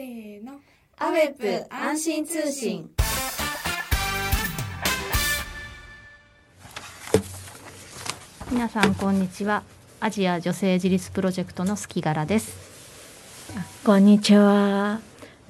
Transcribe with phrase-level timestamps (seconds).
[0.00, 0.52] せーの。
[0.96, 2.90] アベップ安心通信。
[8.50, 9.62] 皆さんこんにちは
[10.00, 12.56] アジア女性自立プロジェクトのスキガラです、
[13.84, 15.00] こんにちは、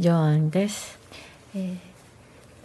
[0.00, 0.98] ジョアンです。
[1.54, 1.76] えー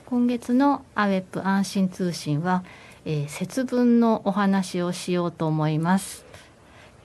[0.07, 2.63] 今月のアベップ安心通信は、
[3.05, 6.25] えー節分のお話をしようと思います、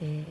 [0.01, 0.25] え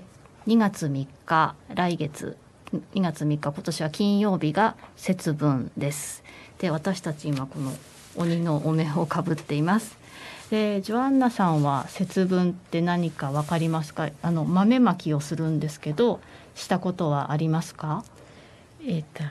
[0.46, 2.36] ー2月3日来月
[2.74, 6.22] 2月3日今年は金曜日が節分です。
[6.58, 7.72] で私たち今この
[8.16, 9.98] 鬼のお面をかぶっています。
[10.50, 14.10] でジョアンナさんは節分って何かわかりますか？
[14.22, 16.20] あの豆まきをするんですけど
[16.54, 18.04] したことはありますか？
[18.86, 19.22] えっと、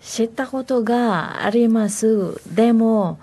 [0.00, 2.40] 知ったことがあります。
[2.54, 3.18] でも、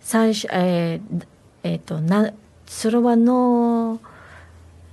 [0.00, 1.26] 最初、えー
[1.62, 2.32] えっと、な、
[2.66, 4.00] それはの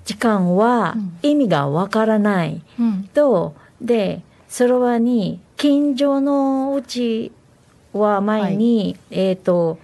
[0.05, 1.19] 時間はうん。
[1.23, 2.61] 意味がわからない。
[2.79, 3.09] うん。
[3.13, 7.31] と、で、それはに、近所のうち
[7.91, 9.77] は前に、えっと、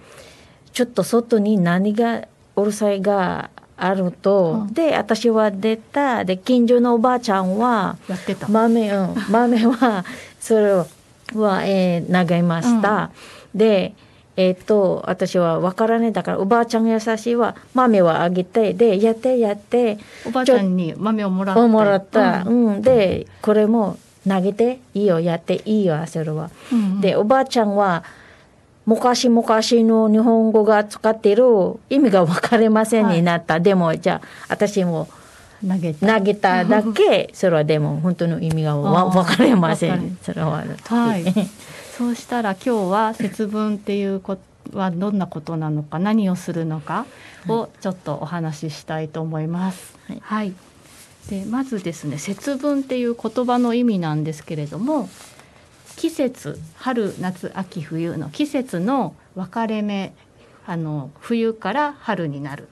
[0.72, 2.26] ちょっと外に何が
[2.56, 10.04] うるさいがあると、うんで、私は出た、で、近所のおばあちゃんは、やってた、豆、うん、豆は、
[10.38, 10.86] それは、
[11.64, 13.10] えー投げました。
[13.54, 13.94] で、
[14.40, 21.68] えっ、と、私は分からないだから、おばあちゃん優しいは、豆はあげて、で、やってやって、おばあちゃんに豆をもらって。
[21.68, 22.42] もらった。
[22.44, 22.76] ううん。
[22.78, 26.50] ん、で、これも投げていいよ、やっていいよ、それは。
[26.72, 28.02] うんで、おばあちゃんは、
[28.86, 31.44] 昔々の日本語が使っている
[31.90, 33.60] 意味が分かりませんになった。
[33.60, 35.06] でも、じゃあ、私も、
[35.66, 36.18] 投げた。
[36.18, 40.16] 投げただけそれはでも本当の意味がわ分かりません。
[40.22, 41.24] それははい
[42.00, 44.38] そうしたら今日は節分っていうこ
[44.72, 47.04] とはどんなことなのか何をするのか
[47.46, 49.98] をちょっとお話ししたいと思います。
[50.06, 50.54] はいはい、
[51.28, 55.10] でまずですね節分っていう言葉の意味なんですけれども
[55.96, 60.14] 季節春夏秋冬の季節の分かれ目
[60.66, 62.68] あの冬から春になる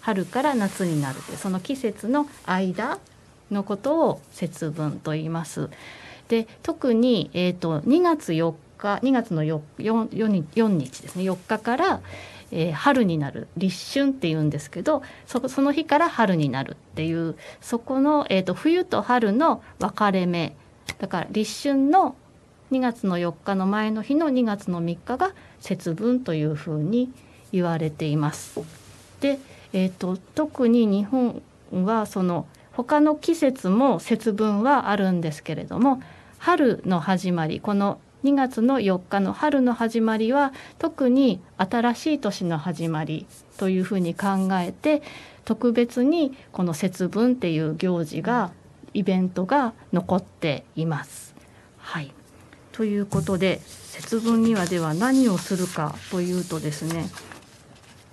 [0.00, 2.98] 春から夏になるってその季節の間
[3.52, 5.70] のことを節分と言います。
[6.28, 10.08] で特に、えー、と2月4日2月の 4, 4,
[10.54, 11.24] 4, 日ですね。
[11.24, 12.00] 4日から、
[12.50, 13.48] えー春になる。
[13.56, 20.54] 立春っていうんですけどそその日から春になるっていうそこの、えー、と冬と春の分かれ目。
[20.98, 22.14] だから立春の
[22.72, 27.12] 2月の4日の前の日の2月の3日が節分というふうに
[27.52, 28.60] 言われています。
[29.20, 29.38] で、
[29.72, 36.02] えー、と特に日本はその他の季節も節分はあるんですけれども
[36.38, 45.02] 春の始まりこの2月の4日の春の始まりは特に新しい年の始まりというふうに考えて
[45.44, 48.52] 特別にこの節分っていう行事が
[48.94, 51.34] イベントが残っています。
[51.78, 52.12] はい。
[52.70, 57.04] ということで節分にはでは何をするかというとですね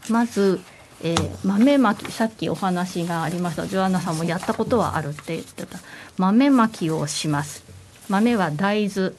[0.09, 0.59] まず、
[1.01, 3.67] えー豆まきさっきお話がありました。
[3.67, 5.79] ジョアナさんもやったことはあるって言ってた。
[6.17, 7.63] 豆まきをします。
[8.09, 9.13] 豆は大豆。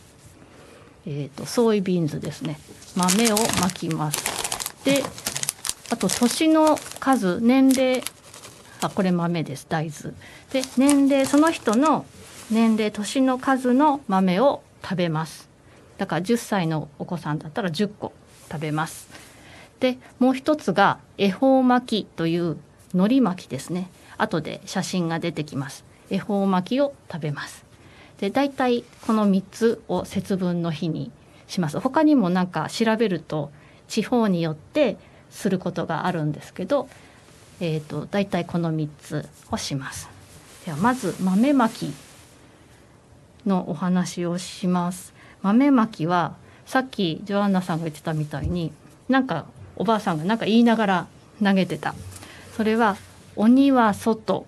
[1.07, 2.59] えー、とソイビーンズですね。
[2.97, 4.85] 豆をまきます。
[4.85, 5.03] で
[5.91, 8.03] あと年の数年齢
[8.81, 10.15] あこれ豆です大豆。
[10.53, 12.07] で年齢その人の
[12.51, 15.49] 年齢年の数の豆を食べます。
[15.99, 18.13] だから10歳のお子さんだったら10個
[18.51, 19.09] 食べます。
[19.81, 22.57] でもう一つが恵方巻きという
[22.93, 23.91] 海苔巻きですね。
[24.19, 25.85] 後で写真が出てきます。
[26.11, 27.70] 恵方巻きを食べます。
[28.21, 31.11] で大体この3つを節分の日に
[31.49, 31.81] します。
[31.81, 33.51] 他にもなんか調べると
[33.89, 34.99] 地方によって
[35.31, 36.89] することがあるんですけど、
[37.61, 40.09] えー、と大体この3つをします。
[40.67, 41.95] ではまず豆まき
[43.47, 45.15] のお話をします。
[45.41, 46.37] 豆まきは
[46.67, 48.71] さっきジョアンナさんが言ってたみたいに
[49.09, 51.07] なんかおばあさんがなんか言いながら
[51.43, 51.95] 投げてた。
[52.55, 52.99] それは
[53.35, 54.45] 鬼は外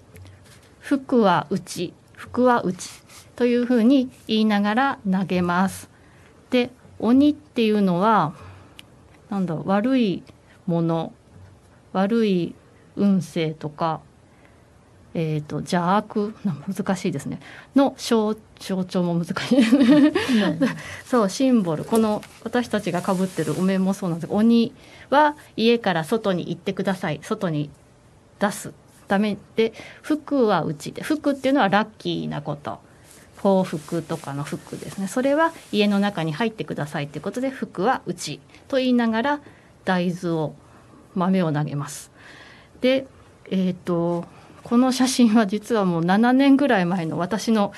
[0.79, 3.02] 福は内福は内。
[3.37, 5.89] というふうに言いながら投げます。
[6.51, 8.35] で鬼っていうのは
[9.31, 10.23] なんだろう悪い
[10.67, 11.13] もの
[11.93, 12.55] 悪い
[12.97, 14.01] 運勢とか
[15.15, 17.39] えー、と邪悪な難しいですね。
[17.77, 19.63] の象象徴も難しい。
[21.05, 21.85] そうシンボル。
[21.85, 24.27] この私たちがかぶってるお面もそうなんです。
[24.27, 24.73] けど鬼
[25.11, 27.21] は家から外に行ってください。
[27.23, 27.69] 外に
[28.39, 28.73] 出す。
[29.07, 31.03] ためで福は内で。
[31.03, 32.79] 福っていうのはラッキーなこと
[33.43, 39.41] 幸福とかの福ですねそれは家の中に入ってくださいということで福は内と言いながら
[39.85, 40.55] 大豆を
[41.17, 42.13] 豆を投げます。
[42.81, 43.07] で
[43.51, 44.25] えっ、と
[44.63, 47.73] この写真は実はもう7年ぐらい前の私の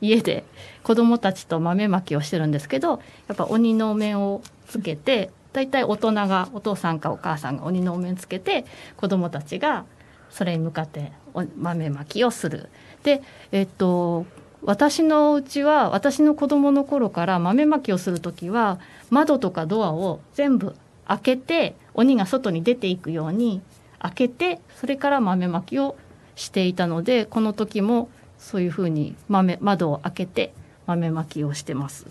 [0.00, 0.44] 家で
[0.82, 8.64] 子供たちと豆まきをしてるんですけどやっぱ鬼のお面をつけて大体大人がお父さんかお母さんが鬼のお面つけて
[8.96, 9.84] 子供たちが
[10.30, 11.12] それに向かって
[11.56, 12.70] 豆まきをする。
[13.02, 13.22] で
[13.52, 14.24] えっと
[14.62, 18.78] 私のうちは私の子供の頃から豆まきをする時は
[19.10, 20.74] 窓とかドアを全部
[21.06, 23.62] 開けて鬼が外に出ていくように
[23.98, 25.96] 開けてそれから豆まきを
[26.36, 28.08] していたのでこの時も
[28.38, 30.52] そういうふうに豆窓を開けて
[30.86, 32.06] 豆まきをしてます。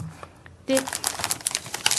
[0.66, 0.80] で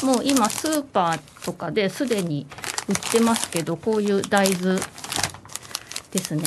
[0.04, 2.46] もう今スーパーとかですでに
[2.88, 4.80] 売ってますけどこういう大豆
[6.10, 6.44] ですね。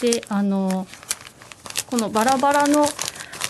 [0.00, 0.86] であの
[1.90, 2.86] このバラバラの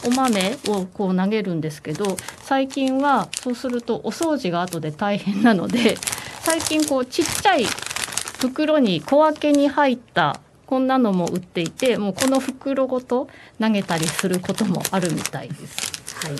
[0.05, 5.97] お豆をこう投げるんですけど最近はそうするとお掃除が後で大変なので
[6.43, 7.67] 最近こうちっちゃい
[8.39, 13.29] 袋に小分けに入ったこんなのも売っていてもうこの袋ごと
[13.61, 16.17] 投げたりすることもあるみたいです。
[16.27, 16.37] はい、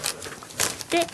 [0.91, 1.07] で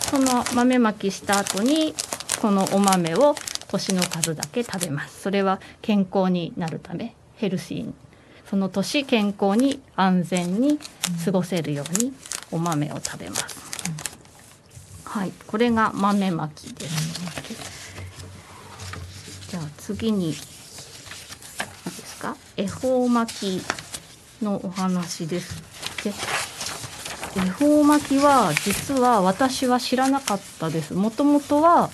[0.00, 1.94] その豆まきした後に
[2.40, 3.34] このお豆を
[3.68, 5.20] 年の数だけ食べます。
[5.22, 8.09] それは健康になるためヘルシー
[8.50, 10.80] その年健康に安全に
[11.24, 12.12] 過ごせるように
[12.50, 13.70] お豆を食べます。
[15.04, 17.90] はい、これが豆まきです。
[19.50, 22.36] じゃあ次にいいですか？
[22.56, 25.62] 恵方巻きのお話です。
[26.02, 26.12] で
[27.40, 30.94] 恵方巻きは実は私は知らなかったです。
[30.94, 31.88] もともとは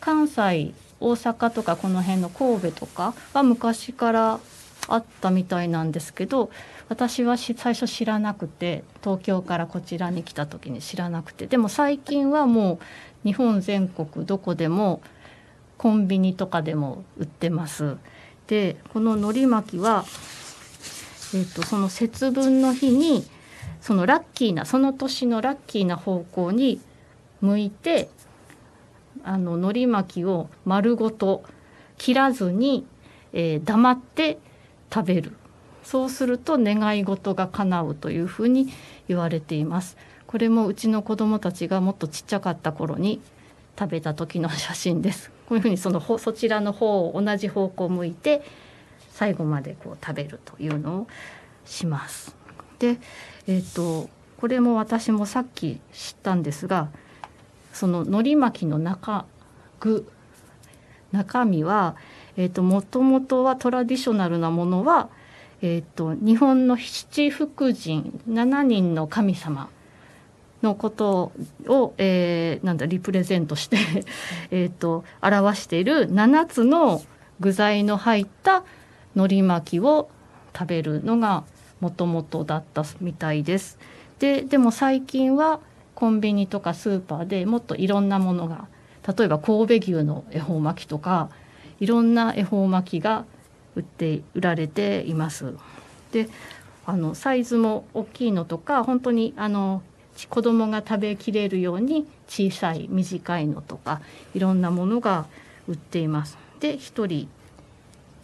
[0.00, 4.40] 関西大阪とかこの辺の神戸とかは昔から
[4.88, 6.50] あったみたいなんですけど
[6.88, 12.78] 私は最初知らなくて東京からこちらに来た時に知らなくてでも最近はもう
[13.24, 15.00] 日本全国どこでも
[15.78, 17.96] コンビニとかでも売ってます。
[18.46, 20.04] でこの海苔巻きは、
[21.34, 23.24] えーと、その節分の日に
[23.80, 26.80] そのラッキーなその年のラッキーな方向に
[27.40, 28.08] 向いて
[29.24, 31.42] あの海苔巻きを丸ごと
[31.98, 32.86] 切らずに、
[33.32, 34.38] えー、黙って
[34.96, 35.32] 食べる。
[35.84, 38.72] そうすると願い事が叶うというふうに
[39.08, 39.98] 言われています。
[40.26, 43.20] これもうちの子供たちがもっとちっちゃかった頃に
[43.78, 45.30] 食べた時の写真です。
[45.48, 48.42] こういうふうにそのそちらの方を同じ方向を向いて
[49.10, 51.06] 最後までこう食べるというのを
[51.66, 52.34] します。
[52.78, 52.98] で
[53.46, 54.08] えっ、ー、と
[54.38, 56.88] これも私もさっき知ったんですが
[57.74, 59.26] その海苔巻きの中
[59.78, 60.10] 具
[61.12, 61.96] 中身は
[62.36, 65.08] えーと、もともとはトラディショナルなものは、
[65.62, 69.68] えーと、日本の七福神7人の神様
[70.62, 71.32] のこと
[71.66, 73.78] を、えー、なんだリプレゼントして
[74.50, 77.02] えと表している7つの
[77.40, 78.64] 具材の入った
[79.14, 80.08] 海苔巻きを
[80.56, 81.44] 食べるのが
[81.80, 83.78] もともとだったみたいです。
[84.18, 85.60] ででも最近は
[85.94, 88.66] コンビニとかスーパーでもっといろんなものが
[89.16, 91.28] 例えば神戸牛の恵方巻きとか
[91.80, 93.24] いろんな恵方巻きが
[93.74, 95.54] 売って売られています。
[96.12, 96.28] で
[96.86, 99.82] あのサイズも大きいのとか本当にあの
[100.30, 104.00] 子供が食べきれるように小さい短いのとか
[104.34, 105.26] いろんなものが
[105.68, 106.38] 売っています。
[106.60, 107.28] で1人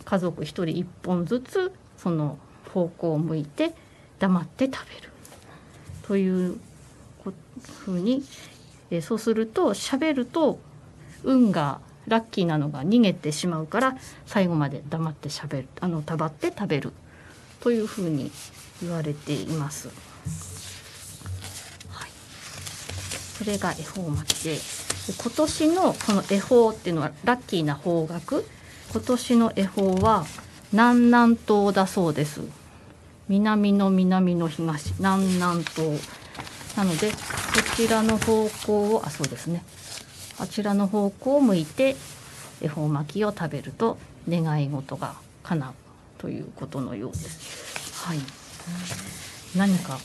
[0.04, 2.38] 家族1人1本ずつその
[2.72, 3.74] 方向を向いて
[4.18, 5.12] 黙って食べる
[6.02, 6.58] という
[7.84, 8.24] ふうに、
[8.90, 10.58] えそうすると喋ると
[11.22, 16.92] 運がラッキーなのが逃げてしまうから最後まで黙ってしゃべるあのたばって食べる
[17.60, 18.30] というふうに
[18.82, 19.88] 言われています。
[21.88, 22.10] はい、
[23.38, 24.58] それが恵方巻きで
[25.20, 28.44] 今年のこの恵方っていうのはラッキーな方角
[28.92, 30.26] 今年の恵方は
[30.72, 32.40] 南南東だそうです。
[33.28, 36.00] 南の南の東南南東
[36.76, 37.16] なのでこ
[37.76, 39.64] ちらの方向をあそうですね
[40.42, 41.94] あちらの方向を向いて
[42.60, 43.96] 恵方巻きを食べると
[44.28, 45.72] 願い事が叶う
[46.18, 48.04] ということのようです。
[48.06, 48.18] はい。
[49.56, 49.98] 何か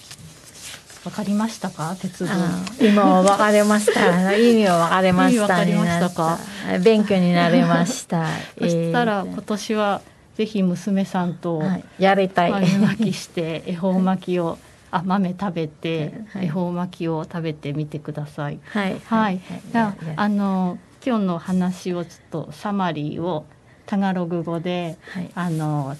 [1.06, 1.96] わかりましたか？
[2.00, 2.32] 鉄道。
[2.80, 4.34] 今わかりました。
[4.38, 5.48] 意味はわかりました。
[5.48, 6.38] かりましたか？
[6.84, 8.28] 勉強になりました。
[8.60, 10.02] そしたら今年は
[10.38, 11.64] ぜひ娘さんと
[11.98, 12.52] やりたい。
[12.52, 14.58] 豆巻きして恵方巻きを
[14.92, 18.60] あ豆食べて、恵方巻きを食べてみてください。
[18.66, 19.00] はい。
[19.06, 19.42] はい。
[19.72, 23.46] じゃああの今日の話をちょっとサマリーを
[23.86, 25.96] タガログ語で、はい、あの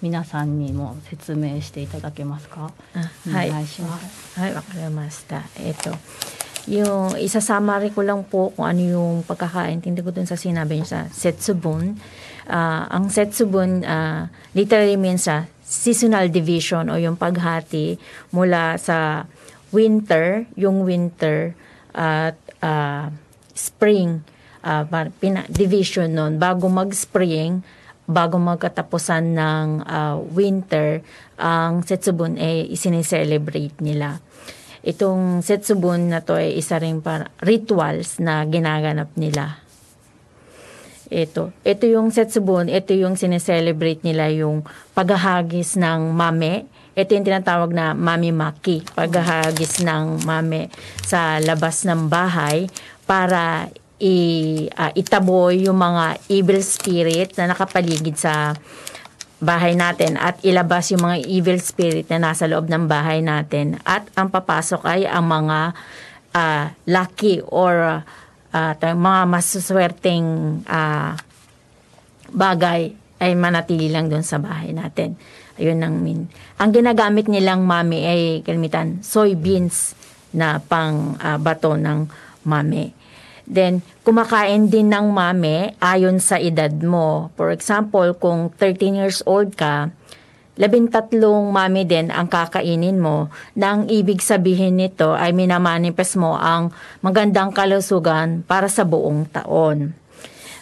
[0.00, 2.72] 皆さんにも説明していただけますか。
[3.28, 4.40] お願いします。
[4.40, 5.42] はい、わ、かりました。
[5.56, 5.96] えっ、と。
[6.70, 11.98] yung isasamari ko lang po kung ano yung pagkakaintindi ko dun sa sinabi niya sa Setsubun.
[12.46, 17.96] Uh, ang Setsubun uh, literally means sa seasonal division o yung paghati
[18.36, 19.24] mula sa
[19.72, 21.56] winter, yung winter
[21.96, 23.08] at ah,
[23.56, 24.20] spring,
[24.60, 27.64] par- pina, division nun, bago mag-spring,
[28.04, 31.00] bago magkatapusan ng ah, winter,
[31.40, 34.20] ang Setsubun ay isineselebrate nila.
[34.84, 39.61] Itong Setsubun na to ay isa rin para rituals na ginaganap nila
[41.12, 41.52] ito.
[41.62, 44.64] Ito yung Setsubun, ito yung sineselebrate nila yung
[44.96, 46.64] paghahagis ng mame.
[46.96, 50.72] Ito yung tinatawag na mami maki, paghahagis ng mame
[51.04, 52.68] sa labas ng bahay
[53.04, 53.68] para
[54.02, 54.14] i,
[54.74, 58.52] ah, itaboy yung mga evil spirit na nakapaligid sa
[59.42, 64.06] bahay natin at ilabas yung mga evil spirit na nasa loob ng bahay natin at
[64.14, 65.74] ang papasok ay ang mga
[66.34, 68.02] ah, lucky or
[68.52, 70.26] ah, tawag- mga masuswerteng
[70.68, 71.16] ah,
[72.32, 72.92] bagay
[73.22, 75.16] ay manatili lang doon sa bahay natin.
[75.56, 76.26] Ayun ang min.
[76.58, 79.96] Ang ginagamit nilang mami ay kalimitan soybeans
[80.32, 82.08] na pang ah, bato ng
[82.44, 82.92] mami.
[83.42, 87.34] Then, kumakain din ng mami ayon sa edad mo.
[87.34, 89.90] For example, kung 13 years old ka,
[90.60, 96.68] labintatlong mami din ang kakainin mo na ang ibig sabihin nito ay minamanifest mo ang
[97.00, 99.96] magandang kalusugan para sa buong taon.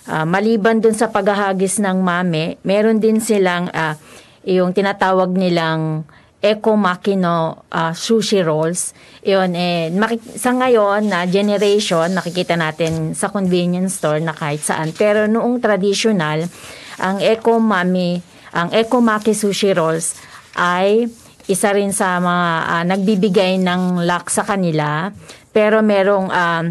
[0.06, 3.98] Ah, maliban dun sa paghahagis ng mami, meron din silang ah,
[4.46, 6.06] yung tinatawag nilang
[6.40, 8.96] Eco Makino ah, sushi rolls.
[9.20, 9.92] Yun, eh,
[10.40, 14.96] sa ngayon na generation, nakikita natin sa convenience store na kahit saan.
[14.96, 16.48] Pero noong traditional,
[16.96, 20.18] ang Eco Mami, ang Eco Maki sushi rolls
[20.58, 21.06] ay
[21.50, 25.10] isa rin sa mga ah, nagbibigay ng luck sa kanila.
[25.50, 26.64] Pero merong um,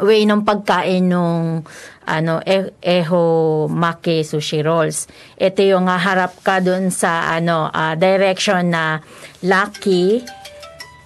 [0.00, 1.66] way ng pagkain nung
[2.08, 3.22] ano e- eho
[3.68, 5.10] maki sushi rolls.
[5.36, 9.04] Ito yung harap ka dun sa ano ah, direction na
[9.44, 10.24] lucky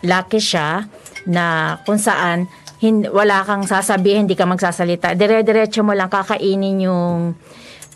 [0.03, 0.87] lucky siya
[1.27, 2.51] na kung saan
[2.83, 5.15] hin, wala kang sasabihin, hindi ka magsasalita.
[5.15, 7.39] Dire-diretso mo lang kakainin yung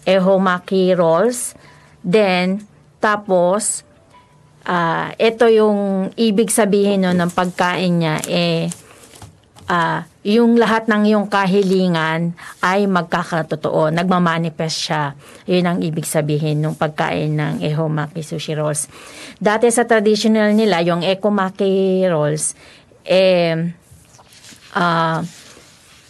[0.07, 1.59] eho maki rolls.
[2.07, 2.63] Then
[3.03, 3.83] tapos
[4.63, 8.71] ah ito yung ibig sabihin no, ng pagkain niya eh
[9.67, 13.91] ah, yung lahat ng iyong kahilingan ay magkakatotoo.
[13.95, 15.15] Nagmamanifest siya.
[15.47, 18.91] Yun ang ibig sabihin ng pagkain ng Ehomaki Sushi Rolls.
[19.39, 22.55] Dati sa traditional nila, yung Ekomaki Rolls,
[23.07, 23.55] eh,
[24.75, 25.23] ah,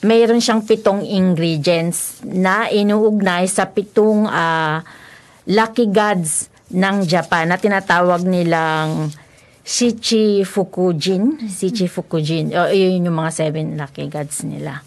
[0.04, 4.84] mayroon siyang pitong ingredients na inuugnay sa pitong ah,
[5.46, 9.14] lucky gods ng Japan na tinatawag nilang
[9.66, 11.42] Shichi Fukujin.
[11.46, 12.54] Shichi Fukujin.
[12.54, 14.82] O, yun yung mga seven lucky gods nila.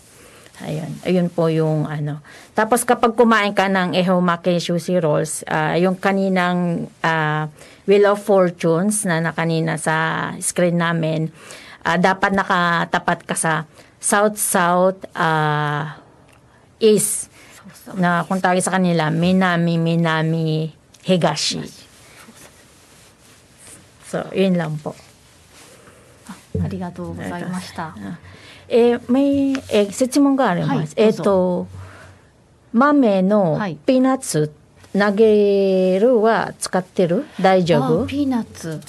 [0.59, 0.91] Ayun.
[1.07, 2.19] Ayun po yung ano.
[2.51, 7.47] Tapos kapag kumain ka ng Ehomake Sushi Rolls, ah, yung kaninang ah,
[7.87, 11.31] Wheel of Fortunes na na kanina sa screen namin,
[11.87, 13.53] ah, dapat nakatapat ka sa
[14.03, 16.03] South-South ah,
[16.79, 17.28] East
[17.95, 20.71] na kung tawag sa kanila, Minami Minami
[21.03, 21.63] Higashi.
[24.09, 24.95] So, yun lang po.
[26.61, 27.95] ありがとうございました。
[28.67, 30.73] えー、may, えー質問があります。
[30.73, 31.67] はいえっ、と、
[32.73, 34.53] 豆のはいピーナッツ
[34.97, 38.81] 投げるは使ってる大丈夫あピーナッツ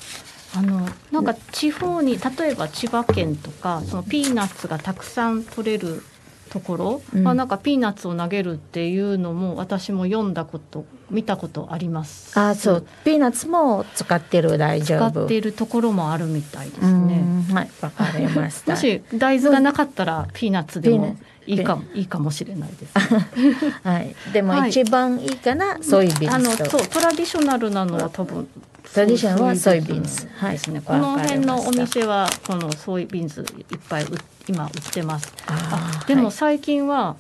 [0.55, 6.03] あのなんか地方に例えば千葉県とかそのピーナッツがたくさん取れる
[6.51, 12.87] ところ、うんあなんかピーナッツを投げるっていうのも私も読んだこと見たことありますあ、そう。
[13.05, 15.11] ピーナッツも使ってる大丈夫。
[15.11, 18.73] 使っているところもあるみたいですうねんはい、わかりました。
[18.75, 21.17] もし大豆がなかったらピーナッツでも
[21.47, 22.93] いいかピーナいいかもしれないです、
[23.83, 24.15] はい。
[24.33, 26.51] でもはい一番いいかな、ソイビーあの。
[26.51, 28.49] そうトラディショナルなのは多分
[28.93, 30.81] トラディショナルはソイビーンズはいですね。
[30.81, 34.07] この辺のお店はこのソイビーンズいっぱいう
[34.49, 35.33] 今売ってます。
[35.47, 37.17] あーでもはい最近は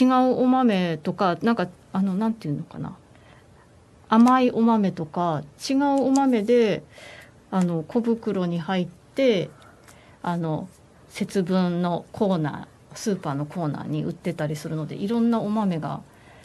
[0.00, 0.08] 違う
[0.40, 2.96] お豆とかなんかあのなんていうのかな
[4.08, 6.82] 甘いお豆とか違うお豆で
[7.52, 9.50] あの小袋に入って
[10.22, 10.68] あの
[11.08, 16.00] 節分のコーナースーパーのコーナーに売ってたりするのでいろんなお豆が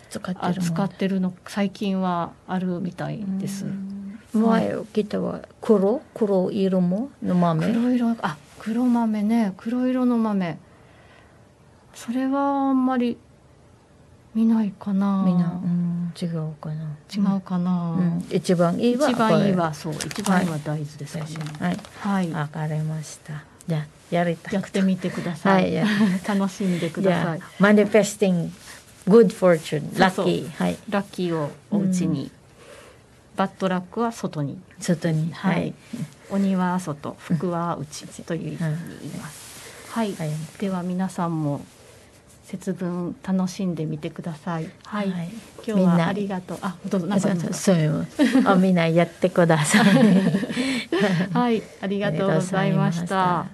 [0.10, 3.66] 使ってるの最近はあるみたいです。
[4.38, 6.02] 前聞いたは黒？
[6.14, 7.10] 黒色も？
[7.24, 7.68] の豆？
[7.68, 9.54] 黒色あ黒豆ね。
[9.58, 10.58] 黒色の豆。
[11.94, 13.18] それはあんまり
[14.34, 15.24] 見ないかな。
[15.26, 16.98] みんな、うん、違うかな。
[17.14, 19.94] 違うかな、うん、一番いいは一番いいこはそう。
[19.94, 21.24] 一番いいは大豆ですね。
[21.60, 21.80] はい。
[22.00, 23.44] はい、わかりました。
[23.68, 25.74] じゃあやりたやってみてください、はい。
[25.74, 25.86] や
[26.28, 27.40] 楽しんでください。
[27.60, 28.52] マニフェスティン
[29.08, 30.50] グ good fortune ラッキー。
[30.52, 30.78] はい。
[30.90, 32.30] ラッキーをお家に、
[33.36, 34.60] バッドラックは外に。
[34.80, 35.70] 外にははい。
[35.70, 35.74] い、
[36.30, 39.92] 鬼は外福は内という意味に言います。
[39.92, 40.30] はい、はい。
[40.60, 41.62] では皆さんも
[42.46, 44.70] 節分楽しんでみてください。
[44.86, 45.30] はい、はい。
[45.66, 46.04] 今日みんな。
[46.04, 46.58] はありがとう。
[46.62, 48.08] あ、どうぞなんかそういう
[48.46, 49.86] あみんなやってください。
[51.34, 53.48] はい、ありがとうございました。